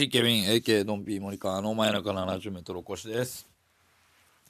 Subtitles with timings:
[0.00, 3.46] MC ケビン AK ドンピー森川の真夜中70メートルおこしです。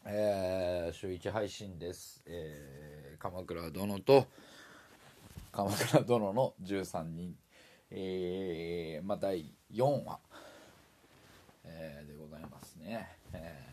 [0.06, 2.22] えー、週1配信です。
[2.24, 4.28] えー、鎌倉殿と
[5.50, 7.34] 鎌倉殿の13人、
[7.90, 10.20] えー、まあ第4話、
[11.64, 13.08] えー、でございますね。
[13.32, 13.70] えー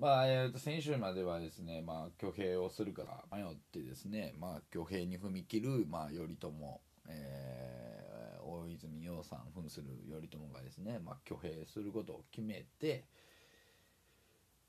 [0.00, 6.50] まあ、えーと先週まではですね、まあ、挙兵をするから迷ってですね、まあ、挙兵に踏み切る、まあ、頼朝、
[7.06, 7.81] えー
[8.62, 13.04] 大泉洋さん扮する頼朝がですね、まあ、挙兵することを決めて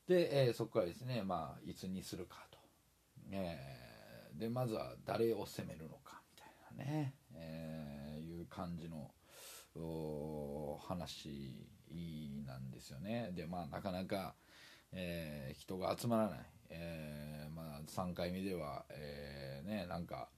[0.07, 2.57] で、えーそこからですね、まあ、いつにするかと、
[3.31, 9.11] えーでまずは誰を攻めるのかみたいなね、えーいう感じの
[10.87, 11.67] 話
[12.45, 13.31] なんですよね。
[13.33, 14.35] でまあなかなか、
[14.91, 20.29] えー人が集まらない、えーまあ、3回目では、えーねなんか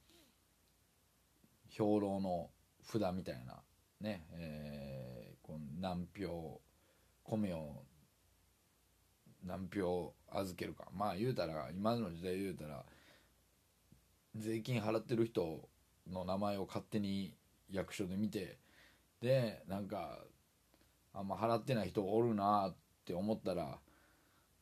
[1.68, 2.50] 兵糧の
[2.86, 3.62] 札みたいな
[4.00, 6.60] ね、えーこう何票
[7.22, 7.84] 米を
[9.44, 10.88] 何票預けるか。
[10.92, 12.84] まあ言うたら今の時代言うたら
[14.34, 15.68] 税金払ってる人
[16.10, 17.32] の名前を勝手に
[17.70, 18.58] 役所で見て
[19.20, 20.18] でなんか
[21.14, 23.78] あんま払ってない人おるなって思ったら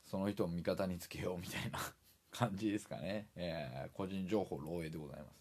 [0.04, 1.78] その人を味方につけようみたいな
[2.30, 5.40] 感じですかね、えー個人情報漏洩でございます、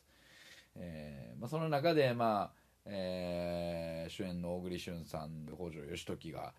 [0.75, 6.53] えーまあ、その中でまあえー主演の小栗旬さん北条義時が、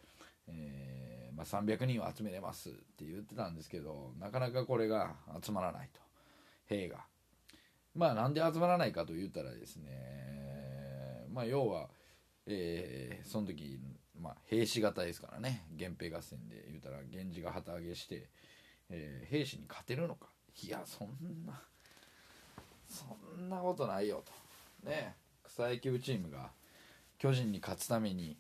[0.49, 6.01] えーまあ、300人を集めれますって言ってたんですけどなかなかこれが集まらないと。
[6.67, 7.05] 兵が。
[7.95, 11.89] まあなんで集まらないかと言ったらですねまあ要は、
[12.47, 13.79] えーその時、
[14.21, 18.29] まあ、兵士型ですからね源平合戦で言うたら源氏が旗揚げして、
[18.91, 20.29] えー兵士に勝てるのか。
[20.63, 21.09] いやそん
[21.45, 21.61] な
[22.87, 23.05] そ
[23.39, 24.23] んなことないよ
[24.83, 24.89] と。
[24.89, 25.17] ね。
[25.55, 26.51] 草野球チームが
[27.17, 28.37] 巨人に勝つために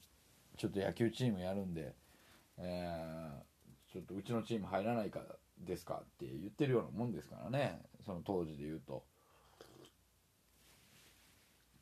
[0.57, 1.95] ちょっと野球チームやるんで、
[2.59, 3.45] えー
[3.93, 5.21] ちょっとうちのチーム入らないか
[5.65, 7.81] ですかって言ってるようなもんですからね。
[8.05, 9.05] その当時で言うと、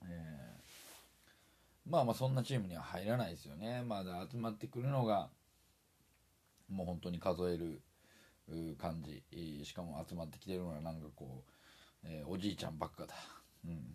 [0.05, 3.83] えーまあまあそんなチームには入らないですよね。
[3.87, 5.31] まだ集まってくるのが
[6.69, 7.81] もう本当に数える
[8.77, 9.25] 感じ。
[9.65, 11.45] しかも集まってきてるのはなんかこ
[12.05, 13.15] う、えーおじいちゃんばっかだ、
[13.65, 13.95] うん、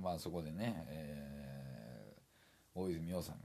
[0.00, 1.22] まあそこでね、えー
[2.74, 3.42] 大泉洋さんが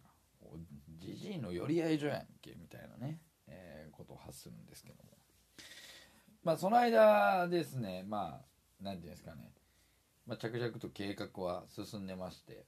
[0.96, 5.18] 「じじいの寄り合い所やんけ」みたいなね、えーことを発するんですけども。
[6.44, 8.46] まあその間ですねまあ
[8.80, 9.52] 何ていうんですかね、
[10.26, 12.66] まあ、着々と計画は進んでまして。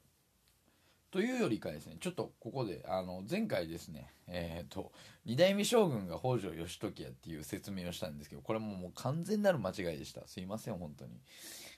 [1.11, 4.91] というよりかですねちょっとここであの前回ですねえっ、と
[5.25, 10.27] 二代目将軍が北条義時やっていう説明をしたんですけどこれももう完全なる間違いでした。
[10.27, 11.19] すいません本当に。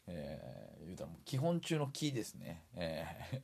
[0.08, 2.64] えー言うたらもう基本中のキーですね。
[2.76, 3.42] えー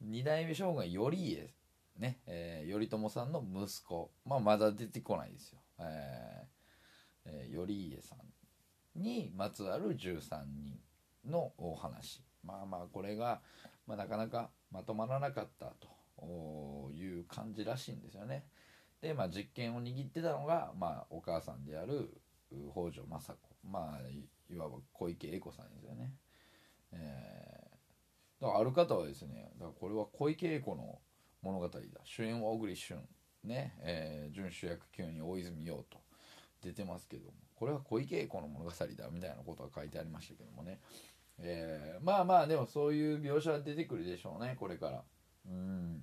[0.02, 1.54] 二代目将軍は頼家
[1.96, 4.10] ね、えー頼朝さんの息子。
[4.24, 5.60] まあまだ出てこないですよ。
[5.78, 10.78] えー頼家さんにまつわる13人
[11.24, 12.22] のお話。
[12.42, 13.40] まあまあこれが、
[13.90, 15.74] まあ、なかなかまとまらなかった
[16.20, 18.44] という感じらしいんですよね。
[19.02, 22.08] でまあ実権を握ってたのが、まあ、お母さんである
[22.72, 23.48] 北条政子。
[23.68, 26.12] まあいわば小池栄子さんですよね。
[26.92, 27.70] えー
[28.40, 31.00] だからある方はですねだからこれは小池栄子の
[31.42, 31.80] 物語だ。
[32.04, 32.96] 主演は小栗旬
[33.42, 33.74] ね。
[33.80, 35.98] えー準主役級に大泉洋と
[36.62, 37.32] 出てますけども。
[37.56, 40.80] これは小池栄子の物語だみたいなことが書いてありましたけどもね、
[41.42, 45.02] えーまあまあでもそういう描写は出てくるでしょうねこれから。
[45.46, 46.02] うん。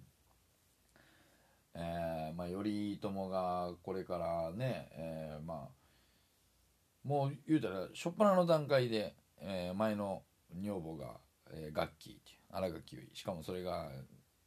[1.76, 10.24] えーまあ頼朝がこれからね、えーまあもう言うたら初っ端の段階で、えー前の
[10.56, 11.20] 女房が、
[11.52, 13.16] えー、ガッキーっていう新垣結衣。
[13.16, 13.90] しかもそれが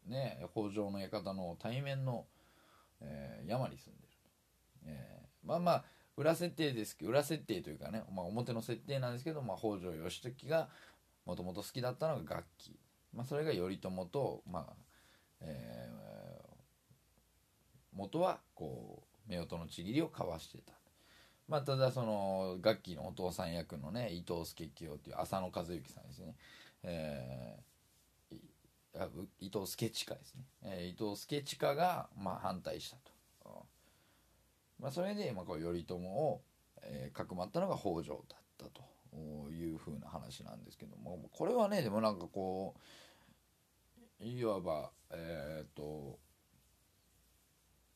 [0.07, 2.27] ね北条の館の対面の、
[3.01, 4.13] えー山に住んでる、
[4.87, 5.85] えーまあまあ
[6.21, 10.69] 裏設定ですけど裏設定というかね、まあ、表の設定なんですけど、まあ、北条義時が
[11.27, 12.75] もともと好きだったのがガッキー、
[13.17, 14.73] まあ、それが頼朝と、まあ
[15.41, 16.01] えー
[17.93, 20.73] 元はこう夫婦のちぎりを交わしてた。
[21.49, 26.35] まあただそのガッキーのお父さん役のね伊藤助清っていう浅野和之さんですね、
[26.85, 27.71] えー
[29.41, 33.10] 伊藤助親ですね、えー、伊藤助親が、まあ、反対したと、
[34.81, 36.41] まあ、それで、まあ、こう頼朝を、
[36.83, 38.83] えー、かくまったのが北条だったと
[39.51, 42.75] いうふうな話なんですけどもこれはねでもなんかこ
[44.21, 46.19] ういわばえっ、と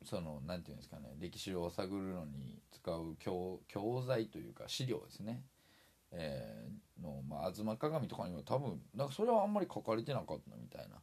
[0.05, 5.43] その何て言うんですかね歴史を探るのに使う教教材というか資料ですね、
[6.13, 10.97] えー、の、まあ、東鏡とかには多分なんかそれはあんまり書かれてなかったみたいな。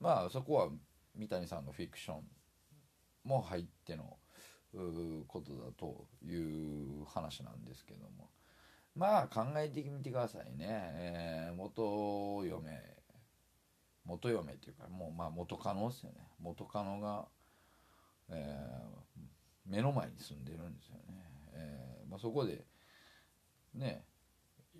[0.00, 0.68] まあそこは
[1.16, 2.22] 三谷さんのフィクション
[3.24, 4.16] も入っての
[5.26, 8.30] ことだという話なんですけども。
[8.94, 12.96] まあ考えてみてくださいね、えー、元嫁
[14.04, 16.18] 元嫁っていうかもうまあ元カノですよね。
[16.40, 17.28] 元カノが
[18.30, 19.20] えー、
[19.66, 21.02] 目の前に住んでるんですよね、
[21.54, 22.64] えーまあ、そこで
[23.74, 24.04] ね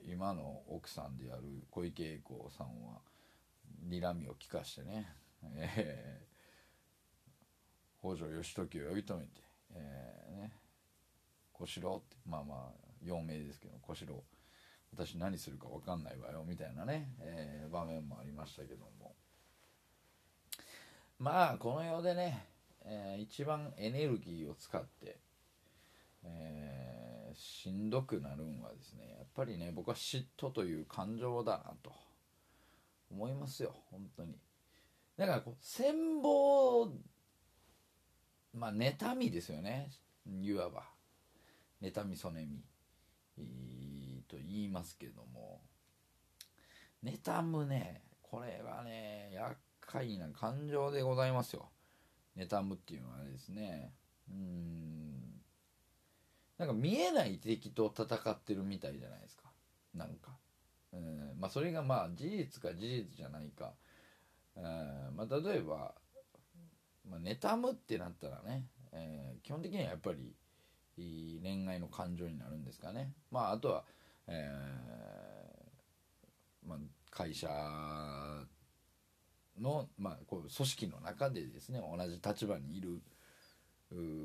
[0.06, 3.00] 今の奥さんである小池栄子さんは
[3.86, 5.06] 睨みを利かしてね、
[5.42, 9.42] えー、北条義時を呼び止めて、
[9.78, 10.52] えーね、
[11.52, 14.22] 小四郎ってまあまあ陽明ですけど小四郎。
[14.90, 19.14] 私何するか分かんないわよみたいなね、えー、場面もありましたけども。
[21.18, 22.46] まあこの世でね
[22.90, 25.18] えー、一番エネルギーを使って、
[26.24, 31.92] えー、しんどくなるんはですねやっぱりね僕は嫉妬という感情だなと
[33.10, 34.38] 思いますよ本当に。
[35.18, 36.90] だからこう戦望
[38.58, 39.90] まあ妬みですよね。
[40.26, 40.84] いわば。
[41.82, 42.62] 妬みそねみ。
[44.28, 45.62] と言いますけども。
[47.04, 48.02] 妬むね。
[48.22, 51.70] これはね厄介な感情でございますよ。
[52.36, 53.92] 妬むっていうのはですね。
[54.30, 55.38] うん。
[56.58, 59.44] なんか見えない敵と戦ってるみたいじゃないですか。
[59.94, 60.36] なんか、
[60.92, 61.36] うん。
[61.38, 63.72] まあ、それがまあ事実か事実じゃないか、
[64.56, 64.64] うん。
[65.16, 65.94] まあ、例えば、
[67.08, 70.34] まあ、妬むってなったらね、えー、基本的にはやっぱり
[71.42, 73.12] 恋愛の感情になるんですかね。
[73.30, 73.84] まああとは、
[74.26, 76.78] えーまあ、
[77.10, 77.48] 会社
[79.60, 83.00] の、まあ、こう組織の中でですね同じ立場にいる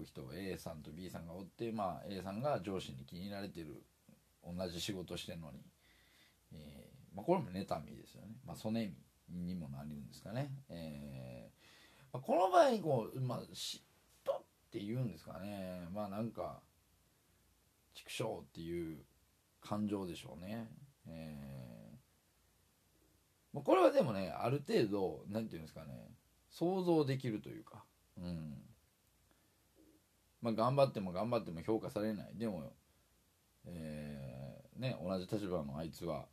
[0.06, 3.82] 人 A さんと B さんがおって、まあ、A さんが上司に気に入られてる
[4.44, 5.60] 同じ仕事してるのに、
[6.52, 8.92] えーまあ、これも妬みですよね、まあ、曽根
[9.30, 11.63] みにもなるんですかね、えー
[12.14, 13.82] まあ、この場合こう、まあ、嫉
[14.26, 15.88] 妬っていうんですかね。
[15.94, 16.62] まあなんか
[17.94, 18.98] 畜生っていう
[19.62, 20.68] 感情でしょうね、
[21.08, 21.64] えー
[23.62, 26.10] これはでもねある程度何て言うんですかね。
[26.50, 27.84] 想像できるというか。
[28.18, 28.56] うん。
[30.42, 32.32] まあ頑張っても頑張っても評価されない。
[32.36, 32.74] でも
[33.66, 36.26] えー、ね同じ立場のあいつは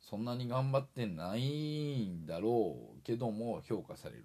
[0.00, 4.24] そんなに頑張ってないんだろうけども評価される。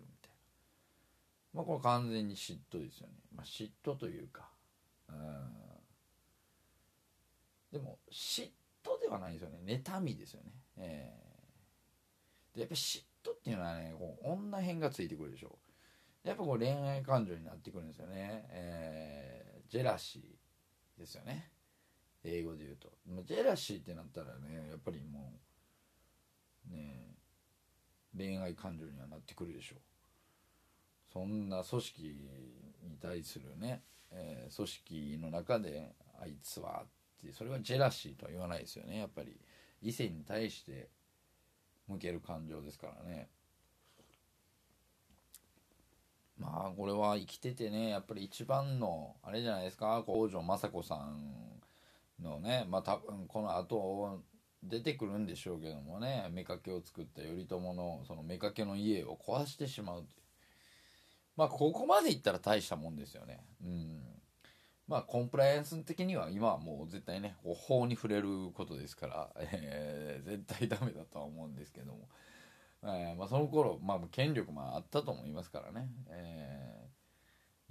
[1.54, 4.50] まあこれ完全に嫉妬ですよね、まあ、嫉妬というか
[5.10, 5.16] うん。
[7.72, 8.50] でも嫉
[8.84, 9.82] 妬ではないですよね。
[9.84, 10.52] 妬みですよね。
[10.78, 11.30] えー
[12.54, 15.58] でやっぱり嫉妬っていうのはねこう女編がついてくるでしょ
[16.26, 16.28] う。
[16.28, 21.52] やっぱこう恋愛感情になってくるんですよね、えー、ジェラシーですよね。
[22.24, 22.92] 英語で言うと。
[23.24, 25.34] ジェラシーってなったらねやっぱりも
[26.70, 27.16] うね
[28.18, 29.80] 恋愛感情にはなってくるでしょう。
[31.12, 32.02] そんな組織
[32.84, 36.88] に対するね、えー、組織の中であいつはっ
[37.26, 39.00] てそれはジェラシーとは言わないですよね。
[39.00, 39.40] やっぱり
[39.82, 40.90] 異性に対して
[41.88, 43.30] 向ける感情ですからね。
[46.38, 50.04] まあこれは生きててねやっぱり一番のあれじゃないですか。
[50.06, 51.62] 北条政子さん
[52.22, 54.22] のねまあ多分この後
[54.64, 60.06] 出てくるんでしょうけどもね妾を作った頼朝のその妾の家を壊してしまう。
[61.40, 63.40] まあここまでいったら大したもんですよね。
[63.64, 64.02] うん。
[64.90, 72.10] まあコンプライアンス的には今はもう絶対ね法に触れることですから、えー、絶対ダメだとは思うんですけども、
[72.84, 76.90] えーまあ、その頃、まあ、権力もあったと思いますからね、え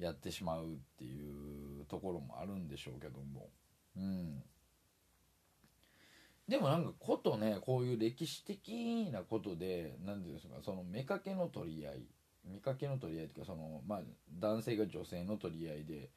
[0.00, 3.50] ー、やってしまうっていうところもあるんでしょうけども。
[3.98, 4.42] うん。
[6.48, 12.06] でもなんかことねこういう歴史的なことで何て言うんですかその妾の取り合い。
[12.48, 14.00] 見かけの取り合いというかその、まあ、
[14.38, 16.10] 男性が女性の取り合いで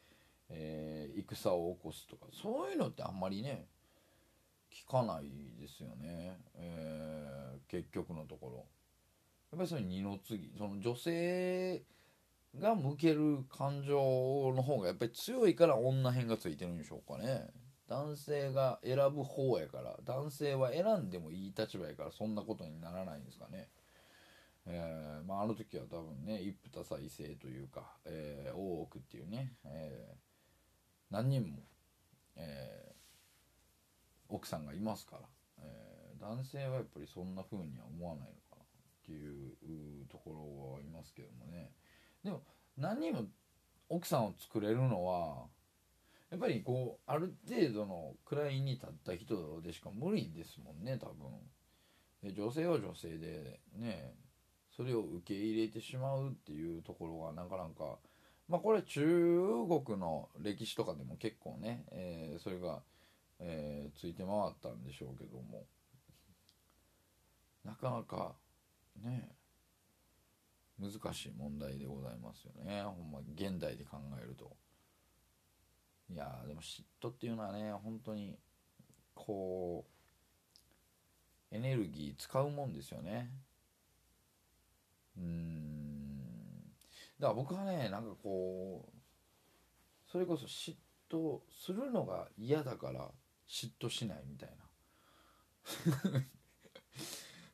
[0.53, 3.65] えー、戦を起こすとかそういうのってあんまりね
[4.71, 5.25] 聞かない
[5.59, 8.65] ですよね、えー、結局のところ。
[9.51, 11.83] やっぱりそれ二の次その女性
[12.57, 17.47] が向ける感情の方がやっぱり強いから女編がついてるんでしょうかね。
[17.89, 23.67] 男性が選ぶ方やから男性は選んでもいい立場やからそんなことにならないんですかね。
[24.67, 30.15] えーまあ、あの時は多分ね一夫多妻制というか、えー大奥っていうね、えー
[31.09, 31.59] 何人も、
[32.35, 32.91] えー
[34.33, 35.21] 奥さんがいますから、
[35.59, 38.65] えー男性はやっぱりそんな風には思わないのかなっ
[39.03, 41.71] ていうところはいますけどもね。
[42.23, 42.43] でも
[42.77, 43.23] 何人も
[43.89, 45.47] 奥さんを作れるのは
[46.29, 51.31] やっぱりこうある程度の位に立った人でしか無理ですもんね多分。
[52.23, 54.13] で女性は女性でね
[54.81, 57.97] それを受け入れてしまうっていうところがなかなか
[58.49, 59.39] まあこれ中
[59.85, 62.81] 国の歴史とかでも結構ね、えーそれが、
[63.39, 65.65] えーついて回ったんでしょうけども。
[67.63, 68.33] なかなか
[69.03, 69.29] ね
[70.79, 72.81] 難しい問題でございますよね。
[72.81, 74.51] ほんま現代で考えると。
[76.09, 78.35] いやでも嫉妬っていうのはね本当に
[79.13, 79.85] こ
[81.51, 83.29] うエネルギー使うもんですよね。
[85.17, 86.63] うん。
[87.19, 88.97] だから僕はねなんかこう
[90.11, 90.75] それこそ嫉
[91.09, 93.09] 妬するのが嫌だから
[93.47, 94.55] 嫉妬しないみたいな。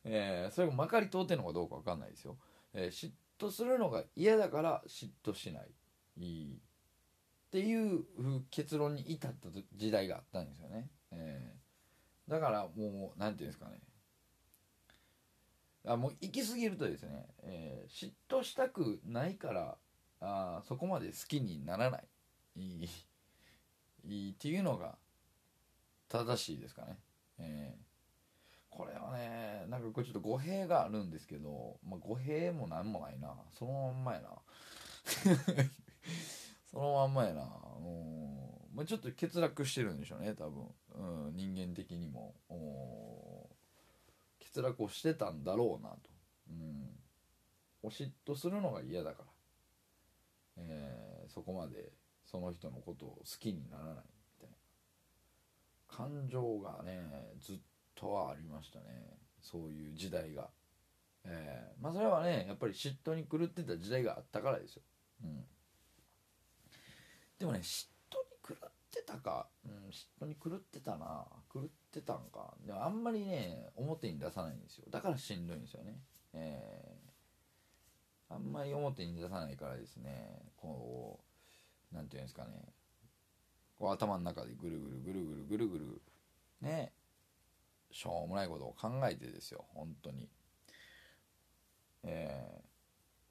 [0.04, 2.38] えーそれがまかり通ってるのかどうかわかんないですよ、
[2.72, 8.04] えー嫉妬するのが嫌だから嫉妬しないっていう
[8.50, 11.58] 結論に至った時代があったんですよね、えー
[12.30, 13.80] だからもう何て言うんですかね。
[15.86, 19.78] あもう行き過ぎるとですね、えー嫉妬したくないから
[20.20, 22.08] あそこまで好きにならない。
[22.56, 22.88] いい
[24.04, 24.96] いいっていうのが
[26.08, 26.98] 正しいですかね、
[27.38, 27.88] えー
[28.70, 33.34] これはねなんかこれちょっと語弊があるんですけど、まあ、語弊もなんもないな。
[33.58, 34.28] そのまんまやな。
[36.70, 37.42] そのまんまやな。
[37.42, 42.34] うん、まあ、ちょっと欠落してるんでしょうね多分、うん、人間的にも。
[44.54, 45.98] 欠落をしてたんだろうなと、
[46.50, 46.90] うん、
[47.82, 49.24] お嫉妬するのが嫌だか
[50.56, 51.92] ら、えーそこまで
[52.24, 54.02] その人のことを好きにならないみ
[54.40, 54.56] たいな。
[55.88, 57.02] 感情がね
[57.40, 57.56] ずっ
[57.94, 58.84] とはありましたね。
[59.40, 60.48] そういう時代が、
[61.24, 64.82] えーまあそれはねやっぱり嫉妬に狂ってた時代があったからですよ、
[65.24, 65.44] うん、
[67.38, 67.86] でもね嫉
[68.98, 71.26] ってたか、うん、嫉妬に狂ってたな。
[71.52, 71.62] 狂っ
[71.92, 72.54] てたんか。
[72.66, 74.86] でもあんまりね表に出さないんですよ。
[74.90, 76.00] だからしんどいんですよね。
[76.34, 77.08] えー
[78.30, 80.52] あんまり表に出さないからですね。
[80.56, 81.18] こ
[81.90, 82.50] うなんていうんですかね。
[83.78, 86.02] こう頭の中でぐるぐるぐるぐるぐるぐる
[86.60, 86.92] ね
[87.90, 89.64] しょうもないことを考えてですよ。
[89.74, 90.28] 本当に。
[92.02, 92.60] え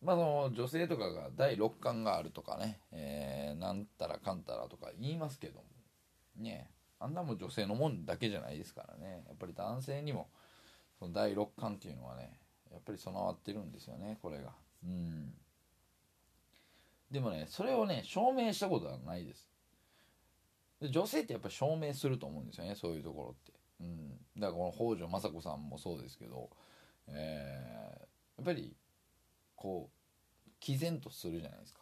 [0.01, 5.65] まあの女性とかが第六感があるとかね、えーなんたらかんたらとか言いますけども
[6.37, 6.69] ね。
[6.99, 9.23] あんなも女性のもんだけじゃないですからね。
[9.27, 10.29] やっぱり男性にも
[10.97, 12.39] その第六感っていうのはね
[12.71, 14.51] やっぱり備わってるんですよねこれが。
[14.83, 15.33] うん。
[17.11, 19.47] でもねそれをね証明したことはないです。
[20.81, 23.53] で女性ってやっぱり証明すると思うんですよねそういうところって。
[23.81, 24.09] うん。
[24.39, 26.49] だからこの北条政子さんもそうですけど
[27.07, 28.75] えーやっぱり
[29.57, 31.81] こう毅然とするじゃないですか。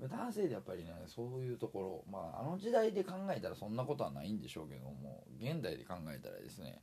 [0.00, 6.82] 男性でやっぱりねそういうところまああの時代で考えたらそんなことはないんでしょうけども現代で考えたらですね。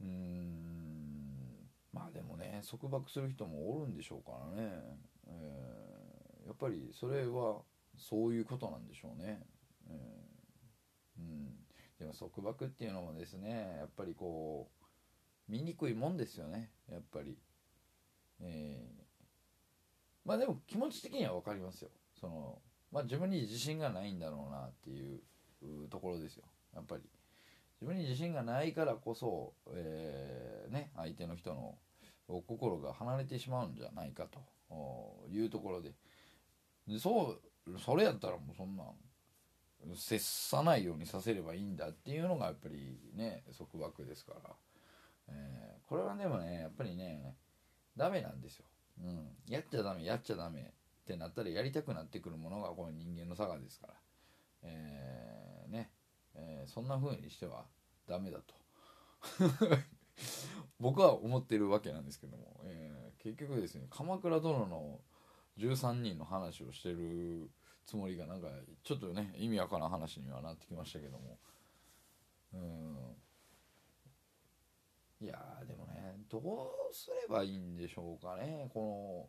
[0.00, 5.88] うーんまあでもね束縛する人もおるんでしょうからね、えー
[6.48, 7.58] やっぱりそれは
[7.98, 9.42] そういうことなんでしょうね、
[9.90, 11.50] えーうん、
[11.98, 16.70] でも束縛っていうのもですねやっぱりこう見にくいもんですよね。
[16.90, 17.36] やっぱり。
[18.40, 18.98] えー
[20.24, 21.90] まあでも気持ち的には分かりますよ。
[22.20, 22.58] その
[22.92, 26.44] まあ自分に自信がないんだろうなっていうところですよ。
[26.74, 27.02] やっぱり。
[27.80, 31.78] 自分に自信がないからこそ、えーね相手の人の
[32.28, 34.40] 心が離れてしまうんじゃないかと。
[35.32, 35.94] いうところで。
[36.86, 44.40] でそうそれやったらもうそんなん接さないようにさせればいいんだっていうのがやっぱりね束縛ですから、
[45.28, 46.94] えーこれはでもねやっぱり
[47.98, 48.64] ダメなんですよ、
[49.02, 50.64] うん、やっちゃダメやっちゃダメっ
[51.06, 53.94] てなったらやりたくなってくるものがこの人間の差がですから、
[54.62, 55.90] えーね、
[56.34, 57.64] えーそんな風にしては
[58.06, 58.54] ダメだと。
[60.80, 65.00] 僕は思ってるわけなんですけども、えー結局ですね「鎌倉殿の
[65.58, 67.50] 13人」の話をしてる
[67.84, 68.48] つもりがなんか
[68.84, 71.38] ちょっとね意味わからん話にはなってきましたけども。
[72.52, 73.16] うん。
[75.20, 75.84] いやでも
[76.30, 78.70] どうすればいいんでしょうかね。
[78.72, 79.28] こ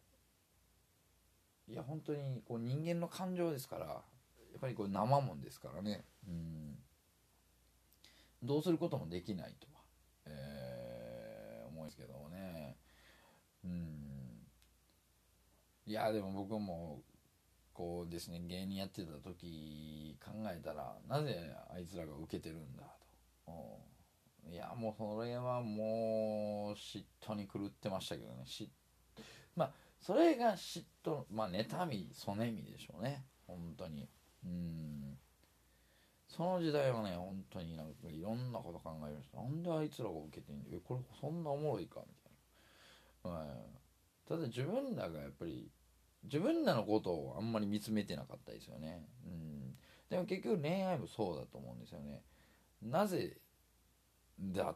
[1.67, 3.93] のいや本当にこう人間の感情ですからや
[4.57, 6.03] っぱりこれ生もんですからね。
[6.27, 6.77] うん。
[8.41, 9.81] どうすることもできないとは、
[10.25, 12.77] えー思うんですけどもね。
[13.63, 14.47] うん。
[15.85, 17.01] いやでも僕も
[17.73, 22.83] こうですね芸人やってた時考えたらなぜあいつらが受けてるんだ
[23.45, 23.79] と。
[24.47, 28.43] いやもうそれはもう嫉妬に狂ってましたけどね。
[28.45, 28.67] 嫉
[29.55, 33.25] まあそれが嫉妬まあ妬みそねみでしょうね。
[33.47, 34.07] 本当に。
[34.45, 35.17] うん。
[36.27, 39.41] その時代はね本当になんかいろんなこと考えました。
[39.41, 42.01] なんであいつらが受けてんのえこれそんなおもろいか？
[42.07, 42.13] み
[43.23, 43.47] たいな、はい、
[44.27, 45.71] ただ自分らがやっぱり
[46.23, 49.05] 自分らのことをあんまり見つめてなかったですよね。
[49.25, 49.75] うん。
[50.09, 52.21] でも結局恋愛もそうだと思うんですよね。
[52.81, 53.37] なぜ
[54.39, 54.75] だ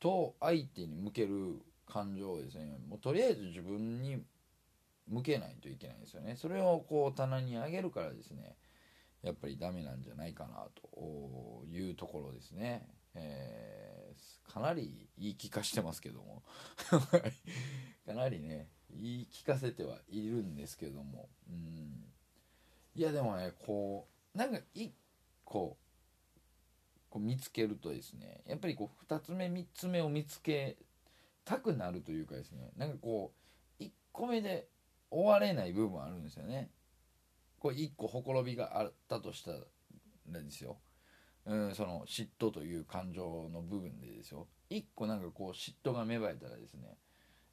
[0.00, 4.22] と相手に向ける感情をですねもうとりあえず自分に
[5.08, 6.36] 向けないといけないんですよね。
[6.36, 8.56] それをこう棚に上げるからですね
[9.22, 16.42] やっぱりダメなんじゃないかなというところですね、えー、かなり言い聞かしてますけども。
[18.06, 21.28] かなりね言い聞かせてはいるんですけども。
[21.48, 22.12] うん。
[22.94, 24.92] いやでもねこうなんか一
[25.44, 25.78] 個
[27.12, 30.78] こう見つけるとですねやっぱりこう2つ目3つ目を見つけ
[31.44, 33.34] たくなるというかですねなんかこ
[33.78, 34.66] う1個目で
[35.10, 36.70] 終われない部分あるんですよね。
[37.58, 39.58] こう1個ほころびがあったとしたら
[40.40, 40.78] ですよ、
[41.44, 44.48] うん、その嫉妬という感情の部分でですよ。
[44.70, 46.96] 1個なんかこう嫉妬が芽生えたらですね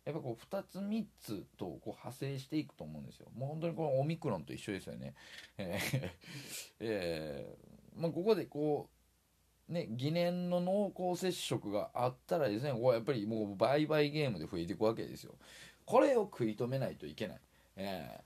[0.05, 3.27] やっぱこう2つ3つとこう派生していくと思うんですよ。
[3.35, 5.15] もう本当にこのオミクロンと一緒ですよね。
[5.57, 6.09] えー、
[6.79, 8.98] えー、まあ、ここでこう
[9.69, 15.33] ね、疑念の濃厚接触があったらですね、ここやっぱりもう売買ゲームで増えていくわけですよ。
[15.85, 17.37] これを食い止めないといけない。
[17.75, 18.21] えー、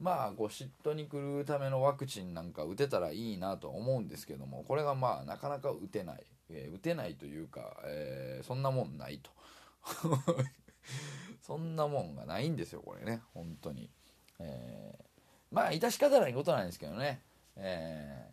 [0.00, 6.24] まあ、こう嫉妬に来るためのワクチンなんか打てたらいいなと思うんですけども、これがまあ、なかなか打てない。
[6.50, 9.30] えー、打てないというか、えー、そんなもんないと。
[11.42, 13.90] そんなもんがないんですよ、これね、本当に。
[14.38, 14.98] え、
[15.50, 17.22] まあ、致し方ないことなんですけどね。
[17.56, 18.30] え、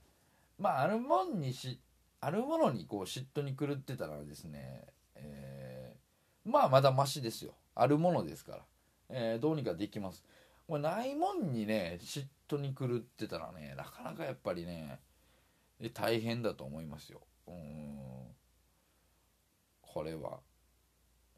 [0.58, 1.80] まあ、あるもんにし、
[2.26, 7.54] あるものにこう嫉妬に狂ってたらですね、えー、まあまだマシですよ。
[7.76, 8.60] あるものですから、
[9.10, 10.24] えー、どうにかできます。
[10.68, 15.02] これないもんにね嫉妬に狂ってたらねなかなかやっぱりね
[15.94, 17.22] 大変だと思いますよ。
[17.48, 17.56] うん。
[19.84, 20.40] これは、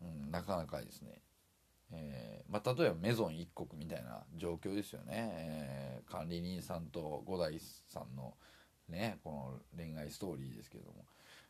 [0.01, 1.21] うん、なかなかですね。
[1.91, 8.33] えーまあ、例えばメゾン一国みたいな状況ですよね、えー、管理人さんと五代さんの
[8.89, 9.31] ねこ
[9.75, 11.05] の恋愛ストーリーですけども、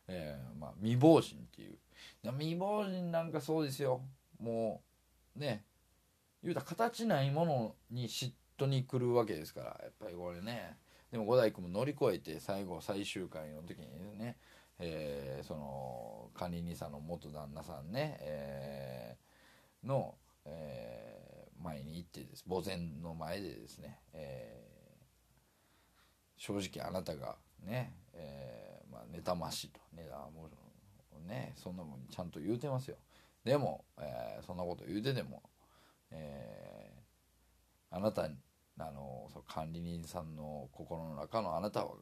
[0.08, 1.78] えー、まあ、未亡人っていう。
[2.22, 4.02] 未亡人なんかそうですよ。
[4.40, 4.82] も
[5.36, 5.64] うね
[6.42, 10.76] 言うたら形ないものに嫉妬に来るわけですからやっぱりこれね。
[11.10, 14.36] でも五代君も乗り越えて最後最終回の時にね、
[14.78, 22.44] えー、その管理人さんの元旦那さんね、えー、の、えー、前に行ってです。
[22.48, 24.67] 墓前の前でですね、え
[26.38, 32.96] 正直あなたがね、えー、まあ、妬ましいと、ね、あもうねそんなもんちゃんと言うてますよ。
[33.44, 35.42] でも、えー、そんなこと言うてでも、
[36.10, 38.22] えー、あなた
[38.80, 41.92] あのそ管理人さんの心の中のあなたは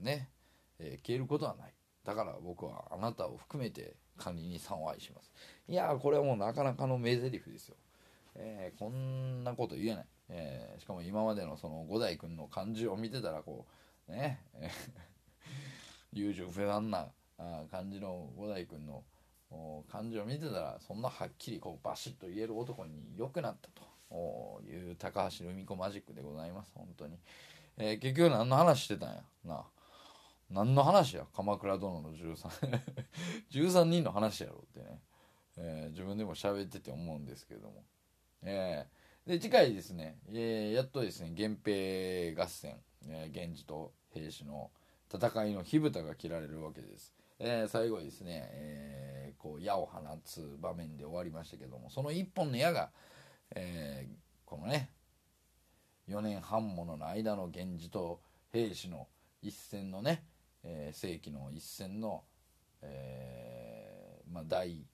[0.00, 0.30] ね、
[0.78, 1.74] え消えることはない。
[2.04, 5.30] だから僕はあなたを含めて管理人さんを愛します。
[5.68, 7.76] いやこれはもうなかなかの名台詞ですよ、
[8.34, 13.66] えこんなこと言えない、えしかも今までのその五代君の感じを見てたらこ
[14.08, 14.40] うね
[16.12, 17.10] 優柔不断な
[17.70, 19.04] 感じの五代君の
[19.88, 23.92] 感じを見てたらそんなはっきりこうバシッと言える男に良くなったと。
[24.68, 27.18] いう高橋留美子マジックでございます本当に、
[27.78, 29.22] えー、結局何の話してたんや？
[29.44, 29.64] な
[30.50, 31.24] 何の話や？
[31.34, 32.80] 鎌倉殿の13
[33.50, 35.00] 13 人の話やろってね、
[35.56, 37.82] えー、自分でも喋ってて思うんですけども。
[38.44, 42.76] えー、で次回ですね、えー、やっとですね源平合戦
[43.08, 44.70] えー、源氏と平氏の
[45.12, 47.14] 戦いの火蓋が切られるわけです。
[47.38, 52.90] えー、最後ですね、えー、こう矢を放つ場面で終わりましたけどもその一本の矢が、
[53.56, 54.90] えー、このね
[56.08, 58.20] 4年半ものの間の源氏と
[58.52, 59.08] 平氏の
[59.40, 60.22] 一戦のね、
[60.62, 62.22] えー、世紀の一戦の、
[62.82, 64.84] えーまあ、第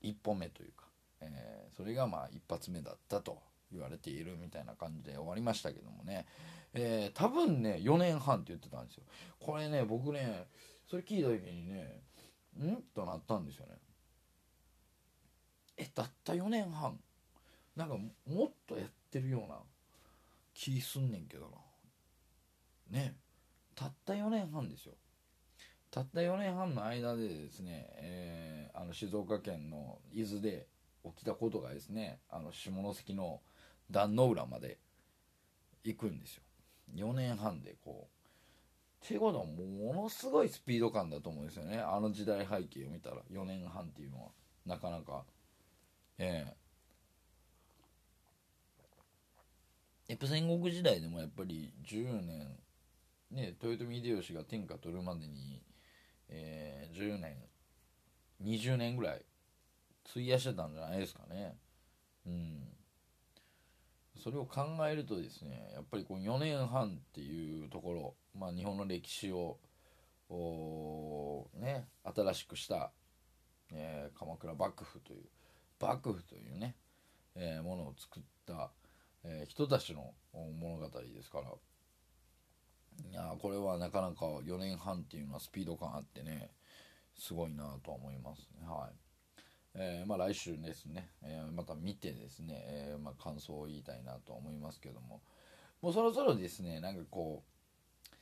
[0.00, 0.85] 一歩目というか、
[1.34, 3.38] えー、それがまあ一発目だったと
[3.72, 6.26] 言われているみたいな感じで終わりましたけどもね、
[6.74, 9.04] えー、多分ね4年半って言ってたんですよ。
[9.40, 10.46] これね僕ね
[10.88, 12.02] それ聞いた時にね
[12.58, 12.82] ん？
[12.94, 13.72] となったんですよね。
[15.76, 16.98] えたった4年半。
[17.74, 19.58] なんかもっとやってるような
[20.54, 21.50] 気すんねんけど
[22.90, 22.98] な。
[22.98, 23.16] ね。
[23.74, 24.94] たった4年半ですよ。
[25.90, 30.66] たった4年半の間でですね、えー、あの静岡県の伊豆で
[31.16, 33.40] 起きたことがですねあの下関の
[33.90, 34.78] 壇ノ浦まで
[35.84, 36.42] 行くんですよ。
[36.94, 41.78] 4年半でこうっていうことはものすごいスピード感だと思うんですよね。
[41.78, 44.28] あの時代背景を見たら4年半っていうのは
[44.64, 45.24] なかなか。
[46.18, 46.56] ええ。
[50.08, 52.58] やっぱ戦国時代でもやっぱり10年
[53.30, 55.62] ね豊臣秀吉が天下取るまでに、
[56.28, 57.36] えー、10年
[58.42, 59.22] 20年ぐらい
[60.10, 61.56] 費やしてたんじゃないですかね。
[62.26, 62.68] うん。
[64.22, 69.58] それを考えるとですねやっぱりこう4年半っていうところ、まあ、日本の歴史を
[71.54, 72.90] ね新しくした、
[73.72, 75.24] えー、鎌倉幕府という
[75.80, 76.74] 幕府というね、
[77.36, 78.70] えー、ものを作った
[79.28, 81.50] えー、人たちの物語ですから
[83.10, 86.50] いやこれはなかなか4年半っていうのはスピード感あってね
[87.18, 88.66] すごいなと思いますね。
[88.66, 89.05] はい。
[89.78, 95.20] えー、まあ、来週ですね、えー、また見てですね、えー、まあ、感想を言いたいなと思いますけども。
[95.82, 98.16] もうそろそろですねなんかこう、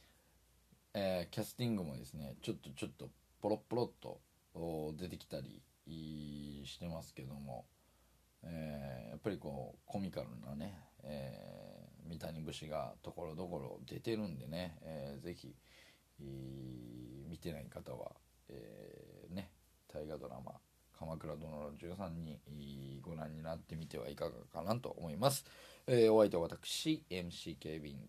[0.92, 3.08] えキャスティングもですねちょっとちょっと
[3.40, 4.20] ポロポロっと
[4.98, 5.62] 出てきたり
[6.66, 7.64] してますけども、
[8.42, 15.54] えやっぱりこうコミカルなねえ、三谷節がところどころ出てるんでね、えー、ぜひ、
[17.28, 18.12] 見てない方は、
[18.48, 19.50] え、ね
[19.92, 20.52] 大河ドラマ
[20.98, 25.44] 「鎌倉殿の13人」ご覧になってみてはいかがかなと思います、
[25.86, 28.08] えー、お相手は私 MC 警備員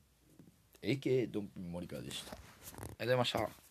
[0.82, 2.34] AK ドンピン森川でした。
[2.34, 3.65] ありがとうございました。